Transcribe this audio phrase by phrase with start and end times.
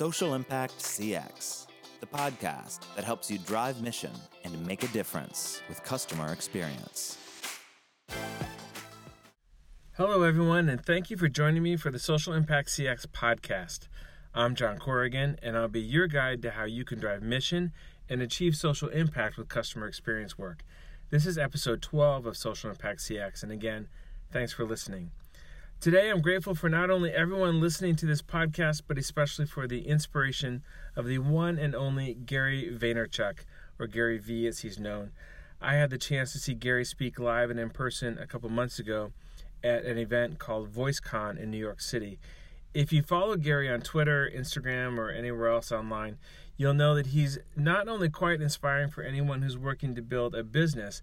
[0.00, 1.66] Social Impact CX,
[2.00, 4.12] the podcast that helps you drive mission
[4.44, 7.18] and make a difference with customer experience.
[9.98, 13.88] Hello, everyone, and thank you for joining me for the Social Impact CX podcast.
[14.34, 17.70] I'm John Corrigan, and I'll be your guide to how you can drive mission
[18.08, 20.64] and achieve social impact with customer experience work.
[21.10, 23.88] This is episode 12 of Social Impact CX, and again,
[24.32, 25.10] thanks for listening.
[25.80, 29.88] Today, I'm grateful for not only everyone listening to this podcast, but especially for the
[29.88, 30.62] inspiration
[30.94, 33.46] of the one and only Gary Vaynerchuk,
[33.78, 35.12] or Gary V as he's known.
[35.58, 38.78] I had the chance to see Gary speak live and in person a couple months
[38.78, 39.12] ago
[39.64, 42.18] at an event called VoiceCon in New York City.
[42.74, 46.18] If you follow Gary on Twitter, Instagram, or anywhere else online,
[46.58, 50.44] you'll know that he's not only quite inspiring for anyone who's working to build a
[50.44, 51.00] business,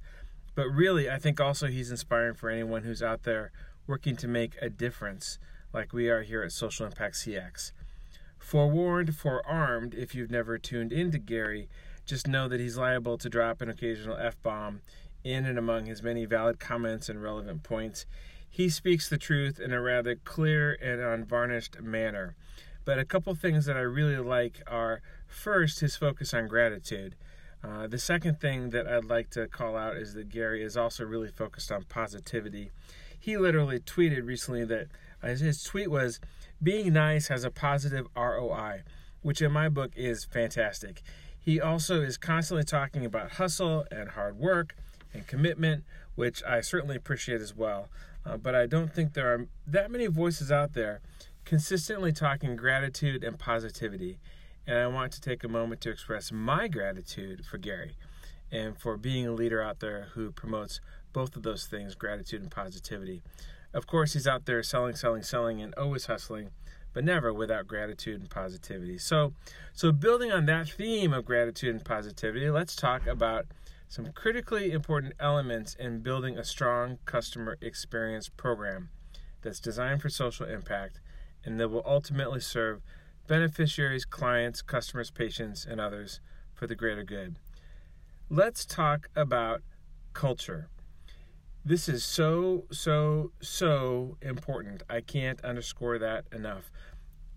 [0.54, 3.52] but really, I think also he's inspiring for anyone who's out there
[3.88, 5.40] working to make a difference,
[5.74, 7.72] like we are here at Social Impact CX.
[8.38, 11.70] Forewarned, forearmed, if you've never tuned into Gary,
[12.06, 14.82] just know that he's liable to drop an occasional F bomb
[15.24, 18.06] in and among his many valid comments and relevant points.
[18.50, 22.36] He speaks the truth in a rather clear and unvarnished manner.
[22.86, 27.16] But a couple things that I really like are first, his focus on gratitude.
[27.62, 31.04] Uh, the second thing that I'd like to call out is that Gary is also
[31.04, 32.72] really focused on positivity
[33.20, 34.88] he literally tweeted recently that
[35.24, 36.20] uh, his tweet was
[36.62, 38.84] being nice has a positive ROI,
[39.22, 41.02] which in my book is fantastic.
[41.40, 44.76] He also is constantly talking about hustle and hard work
[45.14, 45.84] and commitment,
[46.16, 47.90] which I certainly appreciate as well.
[48.26, 51.02] Uh, but I don't think there are that many voices out there
[51.46, 54.20] consistently talking gratitude and positivity.
[54.66, 57.96] And I want to take a moment to express my gratitude for Gary
[58.52, 60.82] and for being a leader out there who promotes
[61.14, 63.22] both of those things gratitude and positivity.
[63.74, 66.52] Of course, he's out there selling, selling, selling, and always hustling,
[66.94, 68.98] but never without gratitude and positivity.
[68.98, 69.34] So,
[69.74, 73.46] so building on that theme of gratitude and positivity, let's talk about
[73.90, 78.90] some critically important elements in building a strong customer experience program
[79.42, 81.00] that's designed for social impact
[81.46, 82.82] and that will ultimately serve
[83.28, 86.20] beneficiaries, clients, customers, patients, and others
[86.54, 87.38] for the greater good.
[88.30, 89.62] Let's talk about
[90.14, 90.68] culture.
[91.68, 94.84] This is so, so, so important.
[94.90, 96.72] I can't underscore that enough.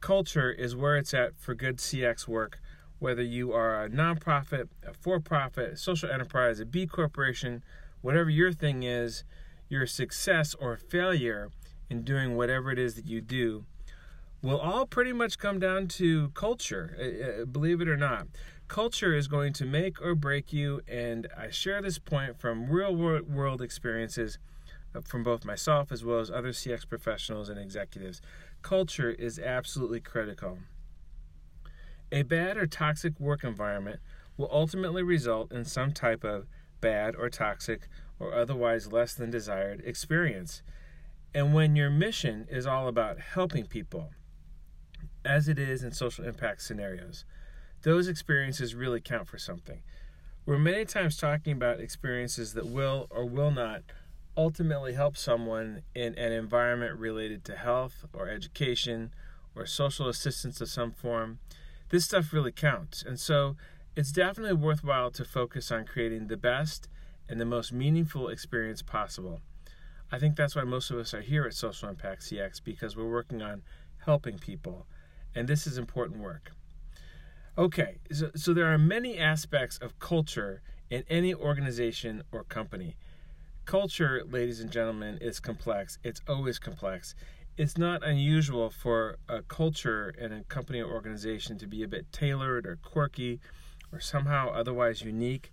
[0.00, 2.60] Culture is where it's at for good CX work,
[3.00, 7.64] whether you are a nonprofit, a for profit, social enterprise, a B corporation,
[8.02, 9.24] whatever your thing is,
[9.68, 11.50] your success or failure
[11.88, 13.64] in doing whatever it is that you do
[14.42, 18.28] will all pretty much come down to culture, uh, uh, believe it or not.
[18.70, 22.94] Culture is going to make or break you, and I share this point from real
[22.94, 24.38] world experiences
[24.94, 28.20] uh, from both myself as well as other CX professionals and executives.
[28.62, 30.58] Culture is absolutely critical.
[32.12, 33.98] A bad or toxic work environment
[34.36, 36.46] will ultimately result in some type of
[36.80, 37.88] bad or toxic
[38.20, 40.62] or otherwise less than desired experience.
[41.34, 44.10] And when your mission is all about helping people,
[45.24, 47.24] as it is in social impact scenarios.
[47.82, 49.80] Those experiences really count for something.
[50.44, 53.82] We're many times talking about experiences that will or will not
[54.36, 59.14] ultimately help someone in an environment related to health or education
[59.54, 61.38] or social assistance of some form.
[61.88, 63.02] This stuff really counts.
[63.02, 63.56] And so
[63.96, 66.86] it's definitely worthwhile to focus on creating the best
[67.30, 69.40] and the most meaningful experience possible.
[70.12, 73.10] I think that's why most of us are here at Social Impact CX because we're
[73.10, 73.62] working on
[74.04, 74.86] helping people
[75.34, 76.52] and this is important work.
[77.58, 82.96] Okay, so, so there are many aspects of culture in any organization or company.
[83.64, 85.98] Culture, ladies and gentlemen, is complex.
[86.04, 87.14] It's always complex.
[87.56, 92.12] It's not unusual for a culture in a company or organization to be a bit
[92.12, 93.40] tailored or quirky
[93.92, 95.50] or somehow otherwise unique.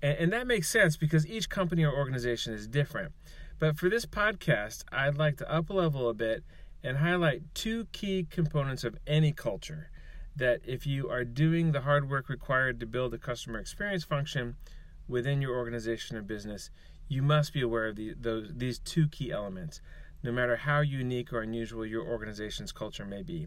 [0.00, 3.12] And, and that makes sense because each company or organization is different.
[3.58, 6.44] But for this podcast, I'd like to up level a bit
[6.84, 9.90] and highlight two key components of any culture
[10.36, 14.56] that if you are doing the hard work required to build a customer experience function
[15.08, 16.70] within your organization or business,
[17.08, 19.80] you must be aware of the, those, these two key elements,
[20.22, 23.46] no matter how unique or unusual your organization's culture may be.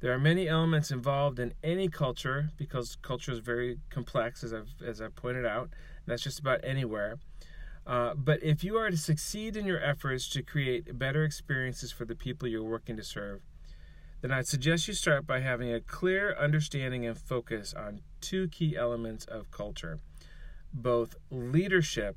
[0.00, 4.70] There are many elements involved in any culture because culture is very complex, as I've,
[4.84, 5.68] as I've pointed out.
[6.06, 7.18] That's just about anywhere.
[7.86, 12.06] Uh, but if you are to succeed in your efforts to create better experiences for
[12.06, 13.42] the people you're working to serve,
[14.20, 18.76] then I'd suggest you start by having a clear understanding and focus on two key
[18.76, 20.00] elements of culture
[20.72, 22.16] both leadership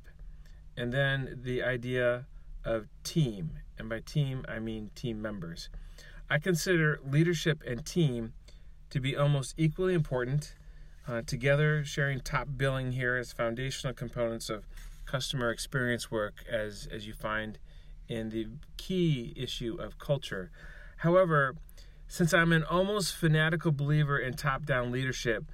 [0.76, 2.26] and then the idea
[2.64, 3.58] of team.
[3.78, 5.68] And by team, I mean team members.
[6.30, 8.32] I consider leadership and team
[8.90, 10.54] to be almost equally important.
[11.06, 14.66] Uh, together, sharing top billing here as foundational components of
[15.04, 17.58] customer experience work, as, as you find
[18.08, 18.46] in the
[18.78, 20.50] key issue of culture.
[20.98, 21.56] However,
[22.06, 25.44] since I'm an almost fanatical believer in top down leadership,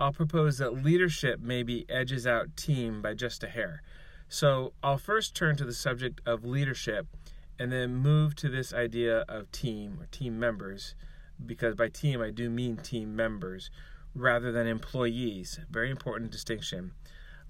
[0.00, 3.82] I'll propose that leadership maybe edges out team by just a hair.
[4.28, 7.06] So I'll first turn to the subject of leadership
[7.58, 10.94] and then move to this idea of team or team members,
[11.44, 13.70] because by team I do mean team members
[14.14, 15.58] rather than employees.
[15.70, 16.92] Very important distinction.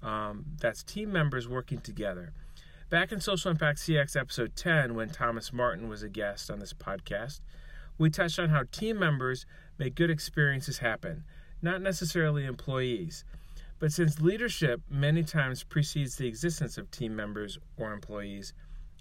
[0.01, 2.33] Um, that's team members working together.
[2.89, 6.73] Back in Social Impact CX episode 10, when Thomas Martin was a guest on this
[6.73, 7.41] podcast,
[7.99, 9.45] we touched on how team members
[9.77, 11.23] make good experiences happen,
[11.61, 13.23] not necessarily employees.
[13.77, 18.53] But since leadership many times precedes the existence of team members or employees,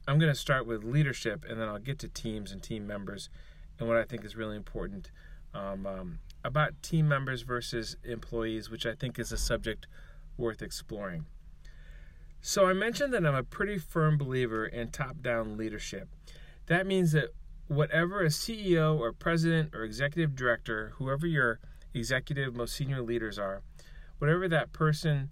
[0.07, 3.31] I'm going to start with leadership and then I'll get to teams and team members
[3.79, 5.11] and what I think is really important
[5.55, 9.87] um, um, about team members versus employees, which I think is a subject
[10.37, 11.27] worth exploring.
[12.41, 16.09] So, I mentioned that I'm a pretty firm believer in top down leadership.
[16.67, 17.31] That means that
[17.69, 21.61] whatever a CEO or president or executive director, whoever your
[21.95, 23.63] executive most senior leaders are,
[24.19, 25.31] whatever that person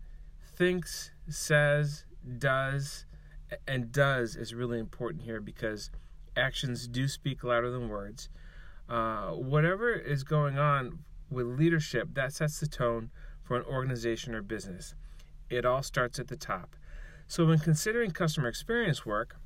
[0.54, 2.04] thinks, says,
[2.38, 3.06] does,
[3.66, 5.90] and does is really important here because
[6.36, 8.28] actions do speak louder than words.
[8.88, 11.00] Uh, whatever is going on
[11.30, 13.10] with leadership, that sets the tone
[13.42, 14.94] for an organization or business.
[15.48, 16.76] It all starts at the top.
[17.26, 19.36] So, when considering customer experience work,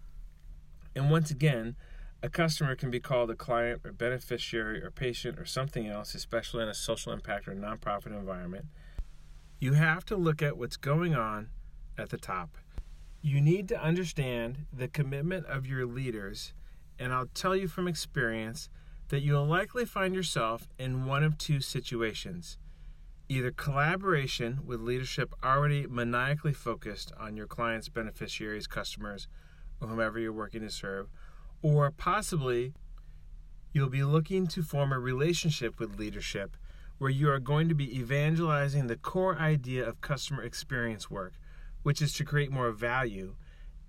[0.94, 1.76] and once again,
[2.22, 6.62] a customer can be called a client or beneficiary or patient or something else, especially
[6.62, 8.66] in a social impact or nonprofit environment.
[9.58, 11.48] You have to look at what's going on
[11.96, 12.56] at the top.
[13.22, 16.52] You need to understand the commitment of your leaders,
[16.98, 18.68] and I'll tell you from experience
[19.08, 22.58] that you'll likely find yourself in one of two situations
[23.28, 29.28] either collaboration with leadership already maniacally focused on your clients, beneficiaries, customers,
[29.80, 31.06] or whomever you're working to serve
[31.62, 32.72] or possibly
[33.72, 36.56] you'll be looking to form a relationship with leadership
[36.98, 41.32] where you are going to be evangelizing the core idea of customer experience work,
[41.82, 43.34] which is to create more value.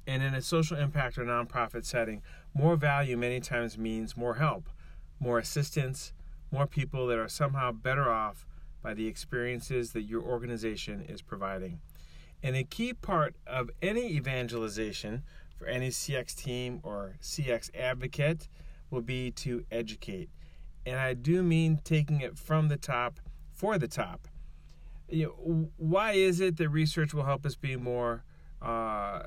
[0.07, 2.21] And in a social impact or nonprofit setting,
[2.53, 4.69] more value many times means more help,
[5.19, 6.13] more assistance,
[6.51, 8.45] more people that are somehow better off
[8.81, 11.79] by the experiences that your organization is providing.
[12.41, 15.23] And a key part of any evangelization
[15.61, 18.47] for any CX team or CX advocate
[18.89, 20.29] will be to educate.
[20.87, 23.19] And I do mean taking it from the top
[23.53, 24.27] for the top.
[25.07, 28.23] You know, why is it that research will help us be more
[28.59, 29.21] uh,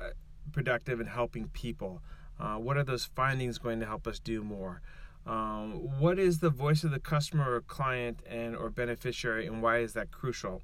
[0.51, 2.01] productive in helping people?
[2.37, 4.81] Uh, what are those findings going to help us do more?
[5.25, 9.77] Um, what is the voice of the customer or client and or beneficiary, and why
[9.77, 10.61] is that crucial?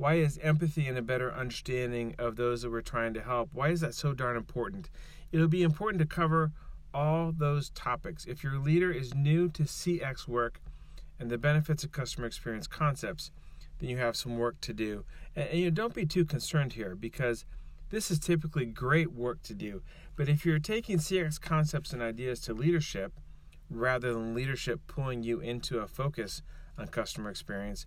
[0.00, 3.50] Why is empathy and a better understanding of those that we're trying to help?
[3.52, 4.88] Why is that so darn important?
[5.30, 6.52] It'll be important to cover
[6.94, 8.24] all those topics.
[8.24, 10.58] If your leader is new to CX work
[11.18, 13.30] and the benefits of customer experience concepts,
[13.78, 15.04] then you have some work to do.
[15.36, 17.44] And, and you know, don't be too concerned here because
[17.90, 19.82] this is typically great work to do.
[20.16, 23.12] But if you're taking CX concepts and ideas to leadership
[23.68, 26.40] rather than leadership pulling you into a focus
[26.78, 27.84] on customer experience,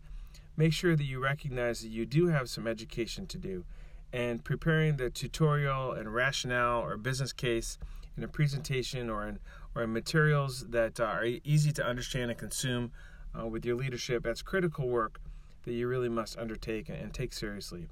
[0.56, 3.66] make sure that you recognize that you do have some education to do.
[4.12, 7.80] And preparing the tutorial and rationale or business case
[8.16, 9.40] in a presentation or in,
[9.76, 12.92] or in materials that are easy to understand and consume
[13.38, 15.20] uh, with your leadership, that's critical work
[15.64, 17.88] that you really must undertake and take seriously.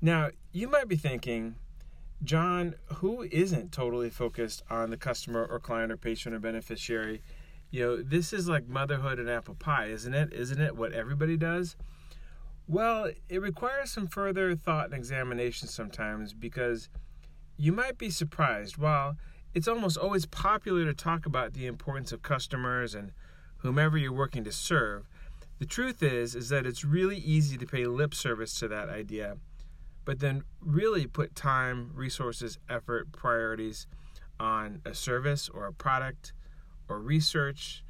[0.00, 1.56] Now, you might be thinking,
[2.22, 7.22] John, who isn't totally focused on the customer or client or patient or beneficiary
[7.70, 10.32] you know, this is like motherhood and apple pie, isn't it?
[10.32, 11.76] Isn't it what everybody does?
[12.66, 16.88] Well, it requires some further thought and examination sometimes because
[17.56, 18.78] you might be surprised.
[18.78, 19.16] While
[19.54, 23.12] it's almost always popular to talk about the importance of customers and
[23.58, 25.08] whomever you're working to serve,
[25.58, 29.36] the truth is is that it's really easy to pay lip service to that idea,
[30.04, 33.86] but then really put time, resources, effort, priorities
[34.40, 36.32] on a service or a product
[36.88, 37.84] or research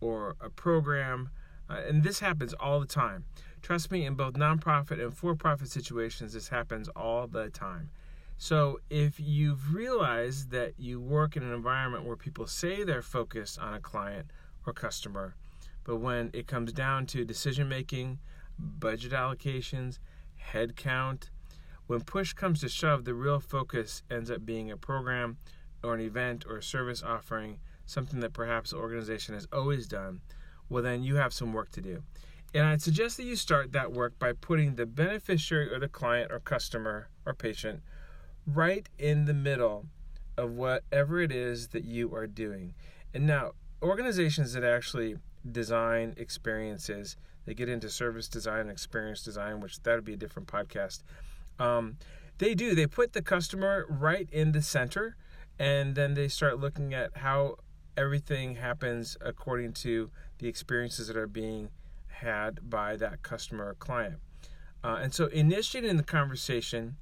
[0.00, 1.30] or a program.
[1.68, 3.24] Uh, and this happens all the time.
[3.62, 7.90] Trust me, in both nonprofit and for profit situations, this happens all the time.
[8.38, 13.58] So, if you've realized that you work in an environment where people say they're focused
[13.58, 14.30] on a client
[14.66, 15.34] or customer,
[15.84, 18.18] but when it comes down to decision making,
[18.58, 19.98] budget allocations,
[20.36, 21.30] head count,
[21.86, 25.38] when push comes to shove, the real focus ends up being a program
[25.82, 30.20] or an event or a service offering something that perhaps the organization has always done,
[30.68, 32.02] well, then you have some work to do.
[32.54, 36.32] And I'd suggest that you start that work by putting the beneficiary or the client
[36.32, 37.82] or customer or patient
[38.46, 39.86] right in the middle
[40.36, 42.74] of whatever it is that you are doing.
[43.12, 43.52] And now,
[43.82, 45.16] organizations that actually
[45.50, 50.18] design experiences, they get into service design and experience design, which that would be a
[50.18, 51.02] different podcast.
[51.58, 51.96] Um,
[52.38, 55.16] they do, they put the customer right in the center,
[55.58, 57.56] and then they start looking at how
[57.96, 61.70] everything happens according to the experiences that are being
[62.08, 64.18] had by that customer or client.
[64.84, 66.96] Uh, and so, initiating the conversation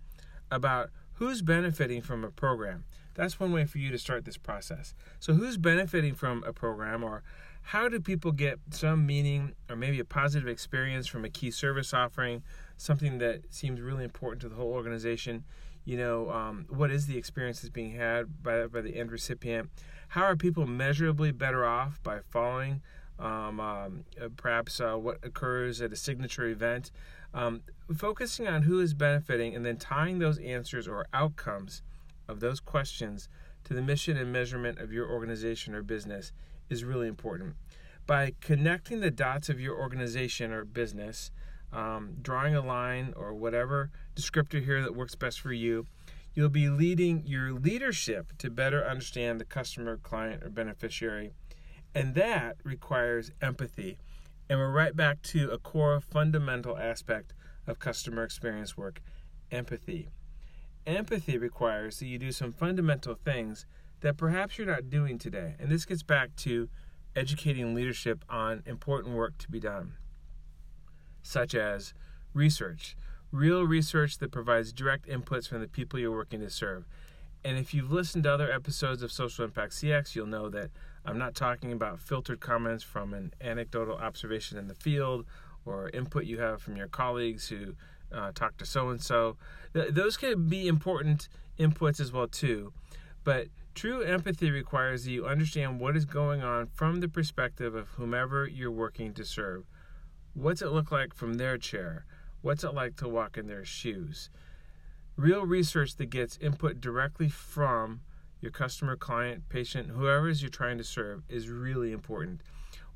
[0.50, 2.84] about who's benefiting from a program.
[3.14, 4.94] That's one way for you to start this process.
[5.20, 7.22] So, who's benefiting from a program, or
[7.62, 11.94] how do people get some meaning or maybe a positive experience from a key service
[11.94, 12.42] offering,
[12.76, 15.44] something that seems really important to the whole organization?
[15.84, 19.70] You know, um, what is the experience that's being had by, by the end recipient?
[20.08, 22.80] How are people measurably better off by following
[23.18, 26.90] um, um, uh, perhaps uh, what occurs at a signature event?
[27.34, 27.62] Um,
[27.94, 31.82] focusing on who is benefiting and then tying those answers or outcomes
[32.28, 33.28] of those questions
[33.64, 36.32] to the mission and measurement of your organization or business
[36.70, 37.56] is really important.
[38.06, 41.30] By connecting the dots of your organization or business,
[41.74, 45.86] um, drawing a line or whatever descriptor here that works best for you,
[46.34, 51.32] you'll be leading your leadership to better understand the customer, client, or beneficiary.
[51.94, 53.98] And that requires empathy.
[54.48, 57.34] And we're right back to a core fundamental aspect
[57.66, 59.00] of customer experience work
[59.50, 60.08] empathy.
[60.86, 63.64] Empathy requires that you do some fundamental things
[64.00, 65.54] that perhaps you're not doing today.
[65.58, 66.68] And this gets back to
[67.16, 69.94] educating leadership on important work to be done,
[71.24, 71.94] such as
[72.34, 72.96] research,
[73.32, 76.84] real research that provides direct inputs from the people you're working to serve.
[77.42, 80.70] And if you've listened to other episodes of Social Impact CX, you'll know that
[81.04, 85.26] I'm not talking about filtered comments from an anecdotal observation in the field
[85.66, 87.74] or input you have from your colleagues who
[88.12, 89.36] uh, talk to so and so.
[89.72, 91.28] Those can be important
[91.58, 92.72] inputs as well too,
[93.24, 97.88] but true empathy requires that you understand what is going on from the perspective of
[97.88, 99.64] whomever you're working to serve.
[100.34, 102.04] What's it look like from their chair?
[102.42, 104.30] What's it like to walk in their shoes?
[105.16, 108.00] Real research that gets input directly from
[108.40, 112.40] your customer, client, patient, whoever is you're trying to serve is really important.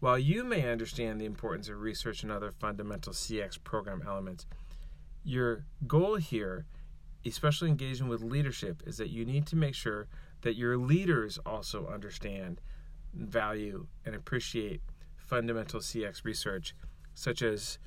[0.00, 4.44] While you may understand the importance of research and other fundamental CX program elements,
[5.22, 6.66] your goal here,
[7.24, 10.08] especially engaging with leadership, is that you need to make sure
[10.42, 12.60] that your leaders also understand,
[13.14, 14.82] value, and appreciate
[15.16, 16.74] fundamental CX research,
[17.18, 17.78] such as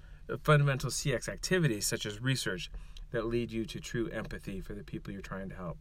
[0.43, 2.69] fundamental CX activities, such as research,
[3.11, 5.77] that lead you to true empathy for the people you're trying to help.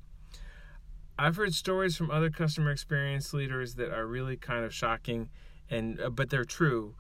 [1.19, 5.31] I've heard stories from other customer experience leaders that are really kind of shocking,
[5.69, 6.95] and uh, but they're true.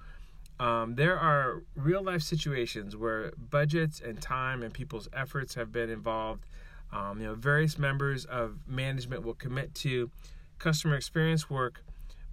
[0.58, 5.88] Um, there are real life situations where budgets and time and people's efforts have been
[5.88, 6.44] involved.
[6.92, 10.10] Um, you know, various members of management will commit to
[10.58, 11.82] customer experience work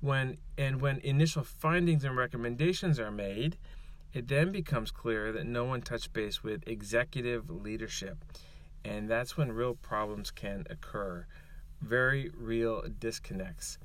[0.02, 3.58] when and when initial findings and recommendations are made,
[4.14, 8.18] it then becomes clear that no one touched base with executive leadership,
[8.84, 11.26] and that's when real problems can occur
[11.82, 13.78] very real disconnects.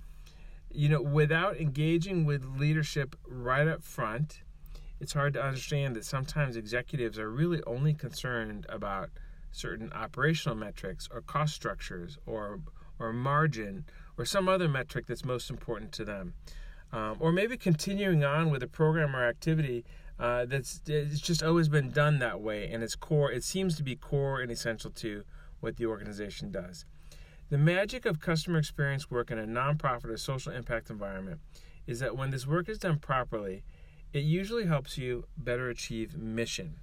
[0.71, 4.41] You know, without engaging with leadership right up front,
[5.00, 9.11] it's hard to understand that sometimes executives are really only concerned about
[9.50, 12.61] certain operational metrics or cost structures or
[12.99, 13.85] or margin
[14.17, 16.35] or some other metric that's most important to them.
[16.93, 19.85] Um, or maybe continuing on with a program or activity
[20.23, 23.83] uh, that's it's just always been done that way and it's core it seems to
[23.83, 25.25] be core and essential to
[25.61, 26.85] what the organization does
[27.52, 31.38] the magic of customer experience work in a nonprofit or social impact environment
[31.87, 33.62] is that when this work is done properly,
[34.14, 36.76] it usually helps you better achieve mission.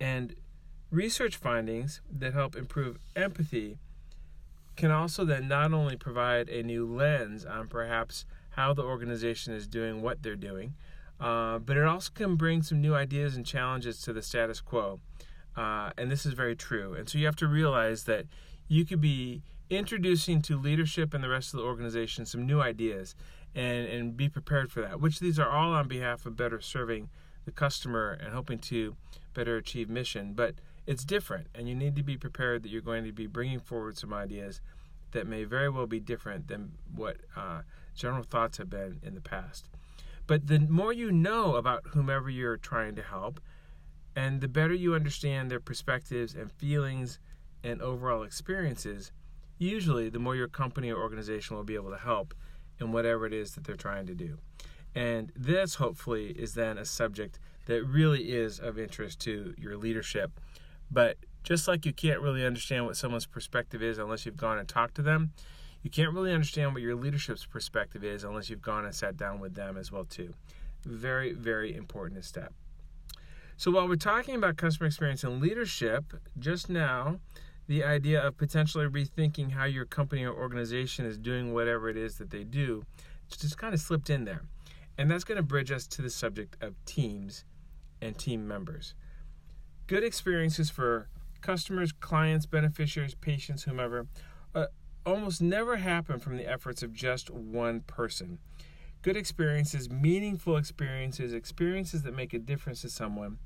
[0.00, 0.34] And
[0.90, 3.76] research findings that help improve empathy
[4.76, 9.66] can also then not only provide a new lens on perhaps how the organization is
[9.66, 10.72] doing what they're doing,
[11.22, 14.98] uh, but it also can bring some new ideas and challenges to the status quo.
[15.56, 16.94] Uh, and this is very true.
[16.94, 18.26] And so you have to realize that
[18.66, 23.14] you could be introducing to leadership and the rest of the organization some new ideas
[23.54, 27.08] and, and be prepared for that, which these are all on behalf of better serving
[27.44, 28.96] the customer and hoping to
[29.34, 30.32] better achieve mission.
[30.34, 33.60] But it's different, and you need to be prepared that you're going to be bringing
[33.60, 34.60] forward some ideas
[35.12, 37.60] that may very well be different than what uh,
[37.94, 39.68] general thoughts have been in the past.
[40.32, 43.38] But the more you know about whomever you're trying to help,
[44.16, 47.18] and the better you understand their perspectives and feelings
[47.62, 49.12] and overall experiences,
[49.58, 52.32] usually the more your company or organization will be able to help
[52.80, 54.38] in whatever it is that they're trying to do.
[54.94, 60.40] And this, hopefully, is then a subject that really is of interest to your leadership.
[60.90, 64.66] But just like you can't really understand what someone's perspective is unless you've gone and
[64.66, 65.32] talked to them,
[65.82, 69.40] you can't really understand what your leadership's perspective is unless you've gone and sat down
[69.40, 70.34] with them as well too.
[70.84, 72.52] Very, very important step.
[73.56, 77.20] So while we're talking about customer experience and leadership, just now,
[77.68, 82.16] the idea of potentially rethinking how your company or organization is doing whatever it is
[82.18, 82.84] that they do
[83.28, 84.42] just kind of slipped in there.
[84.98, 87.44] And that's going to bridge us to the subject of teams
[88.00, 88.94] and team members.
[89.86, 91.08] Good experiences for
[91.40, 94.06] customers, clients, beneficiaries, patients, whomever,
[94.54, 94.66] uh,
[95.04, 98.38] almost never happen from the efforts of just one person.
[99.02, 103.38] Good experiences, meaningful experiences, experiences that make a difference to someone,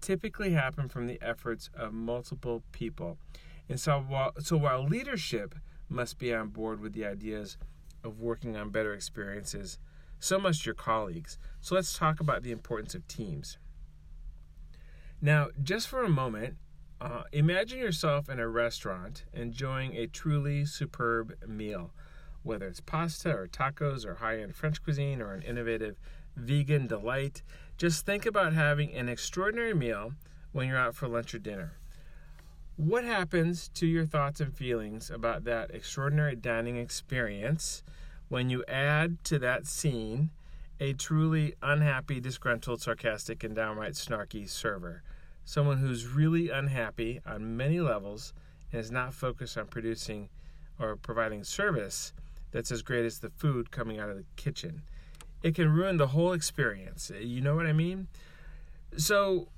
[0.00, 3.18] typically happen from the efforts of multiple people.
[3.68, 5.54] And so while, so while leadership
[5.88, 7.58] must be on board with the ideas
[8.02, 9.78] of working on better experiences,
[10.18, 11.38] so must your colleagues.
[11.60, 13.58] So let's talk about the importance of teams.
[15.20, 16.56] Now, just for a moment,
[17.00, 21.92] uh, imagine yourself in a restaurant enjoying a truly superb meal,
[22.42, 25.96] whether it's pasta or tacos or high end French cuisine or an innovative
[26.36, 27.42] vegan delight.
[27.76, 30.14] Just think about having an extraordinary meal
[30.52, 31.74] when you're out for lunch or dinner.
[32.76, 37.82] What happens to your thoughts and feelings about that extraordinary dining experience
[38.28, 40.30] when you add to that scene
[40.80, 45.02] a truly unhappy, disgruntled, sarcastic, and downright snarky server?
[45.48, 48.34] Someone who's really unhappy on many levels
[48.70, 50.28] and is not focused on producing
[50.78, 52.12] or providing service
[52.50, 54.82] that's as great as the food coming out of the kitchen.
[55.42, 57.10] It can ruin the whole experience.
[57.18, 58.08] You know what I mean?
[58.98, 59.48] So,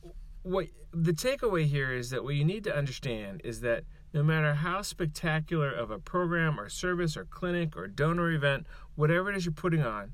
[0.45, 3.83] what the takeaway here is that what you need to understand is that
[4.15, 9.29] no matter how spectacular of a program or service or clinic or donor event, whatever
[9.29, 10.13] it is you're putting on,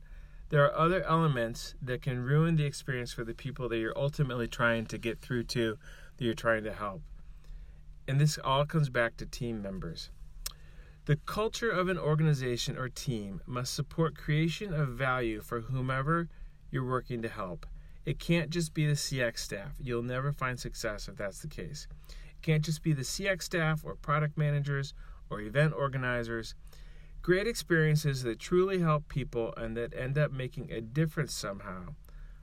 [0.48, 4.46] there are other elements that can ruin the experience for the people that you're ultimately
[4.46, 5.76] trying to get through to,
[6.16, 7.02] that you're trying to help.
[8.06, 10.10] And this all comes back to team members.
[11.06, 16.28] The culture of an organization or team must support creation of value for whomever
[16.70, 17.66] you're working to help.
[18.04, 19.74] It can't just be the CX staff.
[19.80, 21.88] You'll never find success if that's the case.
[22.08, 24.94] It can't just be the CX staff or product managers
[25.28, 26.54] or event organizers.
[27.26, 31.92] Great experiences that truly help people and that end up making a difference somehow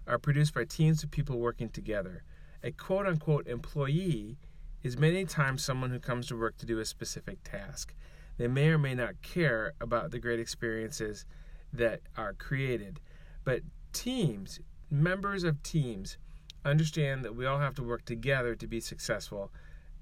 [0.05, 2.21] are produced by teams of people working together.
[2.61, 4.35] A quote unquote employee
[4.81, 7.95] is many times someone who comes to work to do a specific task.
[8.35, 11.23] They may or may not care about the great experiences
[11.71, 12.99] that are created,
[13.45, 13.61] but
[13.93, 14.59] teams
[14.91, 16.17] members of teams
[16.65, 19.49] understand that we all have to work together to be successful.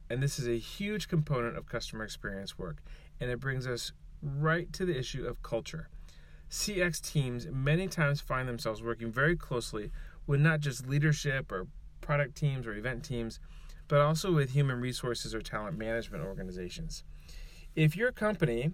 [0.09, 2.77] And this is a huge component of customer experience work.
[3.19, 3.91] And it brings us
[4.21, 5.89] right to the issue of culture.
[6.49, 9.91] CX teams many times find themselves working very closely
[10.27, 11.67] with not just leadership or
[12.01, 13.39] product teams or event teams,
[13.87, 17.03] but also with human resources or talent management organizations.
[17.75, 18.73] If your company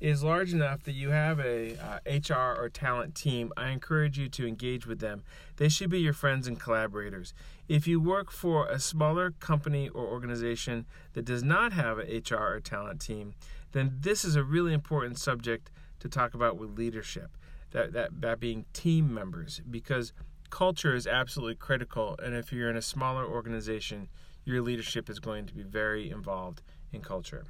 [0.00, 4.28] is large enough that you have a uh, HR or talent team, I encourage you
[4.28, 5.24] to engage with them.
[5.56, 7.34] They should be your friends and collaborators.
[7.68, 12.54] If you work for a smaller company or organization that does not have an HR
[12.54, 13.34] or talent team,
[13.72, 17.36] then this is a really important subject to talk about with leadership.
[17.70, 20.12] That that that being team members because
[20.50, 24.08] culture is absolutely critical and if you're in a smaller organization,
[24.44, 27.44] your leadership is going to be very involved in culture.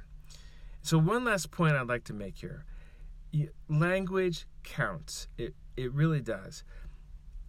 [0.81, 2.65] So, one last point I'd like to make here
[3.69, 5.27] language counts.
[5.37, 6.63] It, it really does.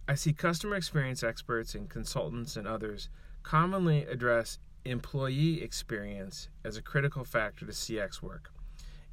[0.07, 3.09] I see customer experience experts and consultants and others
[3.43, 8.51] commonly address employee experience as a critical factor to CX work.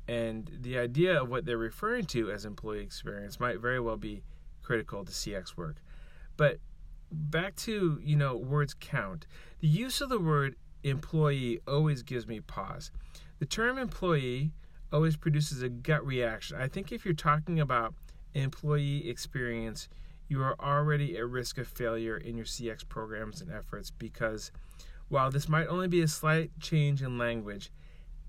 [0.09, 4.23] And the idea of what they're referring to as employee experience might very well be
[4.63, 5.77] critical to CX work.
[6.37, 6.59] But
[7.13, 9.27] back to, you know, words count.
[9.61, 12.91] The use of the word employee always gives me pause.
[13.39, 14.53] The term employee
[14.93, 16.57] always produces a gut reaction.
[16.59, 17.95] I think if you're talking about
[18.35, 19.89] employee experience,
[20.29, 24.53] you are already at risk of failure in your CX programs and efforts because
[25.09, 27.71] while this might only be a slight change in language,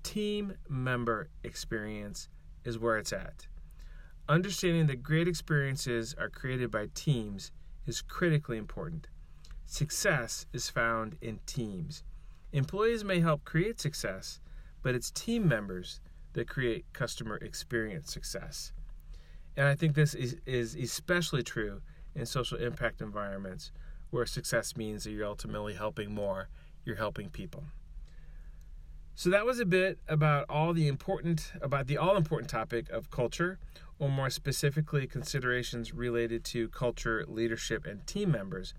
[0.02, 2.28] team member experience
[2.64, 3.46] is where it's at.
[4.28, 7.52] Understanding that great experiences are created by teams
[7.86, 9.08] is critically important.
[9.66, 12.04] Success is found in teams.
[12.52, 14.40] Employees may help create success,
[14.82, 16.00] but it's team members
[16.32, 18.72] that create customer experience success.
[19.56, 21.82] And I think this is, is especially true
[22.14, 23.72] in social impact environments
[24.10, 26.48] where success means that you're ultimately helping more,
[26.84, 27.64] you're helping people.
[29.14, 33.10] So that was a bit about all the important about the all important topic of
[33.10, 33.58] culture,
[33.98, 38.72] or more specifically considerations related to culture, leadership and team members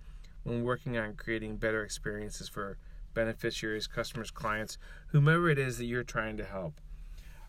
[0.43, 2.77] when working on creating better experiences for
[3.13, 6.81] beneficiaries, customers, clients, whomever it is that you're trying to help.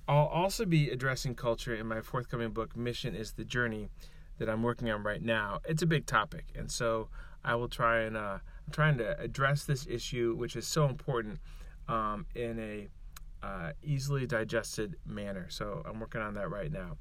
[0.07, 3.89] I'll also be addressing culture in my forthcoming book, Mission is the Journey,
[4.39, 5.61] that I'm working on right now.
[5.65, 7.09] It's a big topic, and so
[7.45, 11.39] I will try and uh, I'm trying to address this issue, which is so important,
[11.89, 12.89] um, in a
[13.47, 15.47] uh, easily digested manner.
[15.49, 16.97] So I'm working on that right now.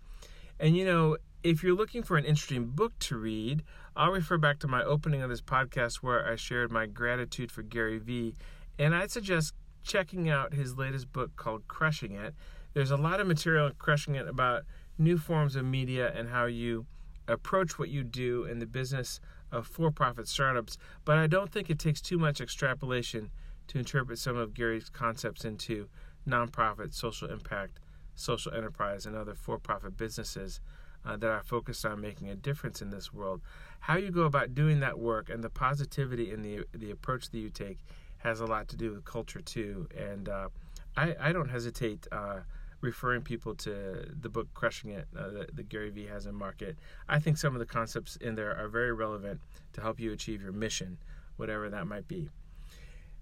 [0.60, 3.64] And you know, if you're looking for an interesting book to read,
[3.96, 7.64] I'll refer back to my opening of this podcast where I shared my gratitude for
[7.64, 8.36] Gary Vee,
[8.78, 12.36] and I'd suggest checking out his latest book called Crushing It.
[12.74, 14.64] There's a lot of material in Crushing It about
[14.98, 16.86] new forms of media and how you
[17.28, 19.20] approach what you do in the business
[19.52, 23.32] of for profit startups, but I don't think it takes too much extrapolation
[23.72, 25.88] to interpret some of Gary's concepts into
[26.28, 27.80] nonprofit, social impact,
[28.16, 30.60] social enterprise, and other for profit businesses
[31.06, 33.40] uh, that are focused on making a difference in this world.
[33.80, 37.38] How you go about doing that work and the positivity in the, the approach that
[37.38, 37.78] you take
[38.18, 39.88] has a lot to do with culture, too.
[39.98, 40.50] And uh,
[40.98, 42.08] I, I don't hesitate.
[42.12, 42.42] Uh,
[42.82, 46.76] referring people to the book Crushing It uh, that, that, Gary Vee has in market.
[47.08, 49.40] I think some of the concepts in there are very relevant
[49.74, 50.98] to help you achieve your mission,
[51.38, 52.32] whatever that might be.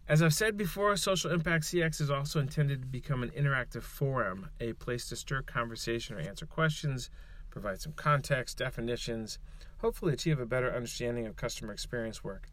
[0.10, 4.50] As I've said before, Social Impact CX is also intended to become an interactive forum,
[4.60, 7.12] a place to stir conversation or answer questions,
[7.52, 9.38] provide some context, definitions,
[9.78, 12.48] hopefully achieve a better understanding of customer experience work.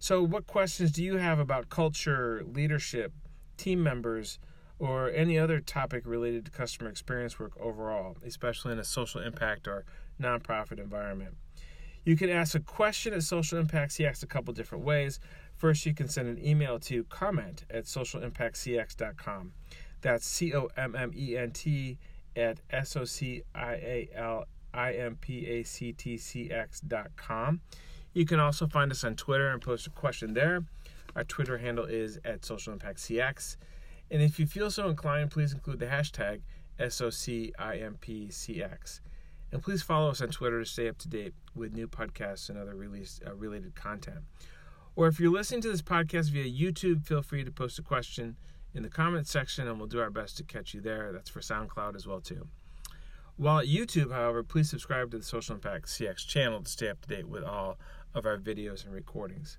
[0.00, 3.12] So, what questions do you have about culture, leadership,
[3.56, 4.40] team members,
[4.80, 9.68] or any other topic related to customer experience work overall, especially in a social impact
[9.68, 9.84] or
[10.20, 11.36] nonprofit environment.
[12.06, 15.18] You can ask a question at Social Impact CX a couple different ways.
[15.56, 19.52] First, you can send an email to comment at socialimpactcx.com.
[20.02, 21.98] That's C O M M E N T
[22.36, 27.60] at S O C I A L I M P A C T C X.com.
[28.12, 30.64] You can also find us on Twitter and post a question there.
[31.14, 33.56] Our Twitter handle is at Social Impact CX.
[34.10, 36.40] And if you feel so inclined, please include the hashtag
[36.78, 39.00] SOCIMPCX.
[39.52, 42.58] And please follow us on Twitter to stay up to date with new podcasts and
[42.58, 44.18] other release, uh, related content.
[44.96, 48.36] Or if you're listening to this podcast via YouTube, feel free to post a question
[48.74, 51.12] in the comments section and we'll do our best to catch you there.
[51.12, 52.48] That's for SoundCloud as well too.
[53.36, 57.02] While at YouTube, however, please subscribe to the Social Impact CX channel to stay up
[57.02, 57.78] to date with all
[58.14, 59.58] of our videos and recordings.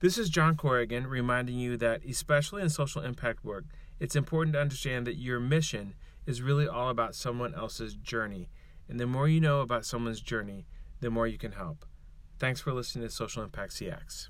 [0.00, 3.64] This is John Corrigan reminding you that, especially in social impact work,
[4.00, 8.48] it's important to understand that your mission is really all about someone else's journey.
[8.88, 10.66] And the more you know about someone's journey,
[11.00, 11.84] the more you can help.
[12.38, 14.28] Thanks for listening to Social Impact CX.